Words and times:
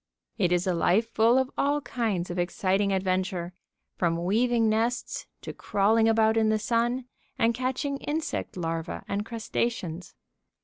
It 0.39 0.51
is 0.51 0.65
a 0.65 0.73
life 0.73 1.11
full 1.11 1.37
of 1.37 1.51
all 1.59 1.79
kinds 1.81 2.31
of 2.31 2.39
exciting 2.39 2.91
adventure, 2.91 3.53
from 3.97 4.25
weaving 4.25 4.67
nests 4.67 5.27
to 5.41 5.53
crawling 5.53 6.09
about 6.09 6.37
in 6.37 6.49
the 6.49 6.57
sun 6.57 7.05
and 7.37 7.53
catching 7.53 7.97
insect 7.97 8.55
larvæ 8.55 9.03
and 9.07 9.23
crustaceans. 9.23 10.15